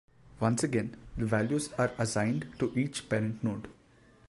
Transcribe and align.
Once 0.39 0.63
again, 0.63 0.97
the 1.15 1.27
values 1.27 1.71
are 1.73 1.91
assigned 1.99 2.47
to 2.57 2.75
each 2.75 3.07
"parent 3.07 3.43
node". 3.43 3.67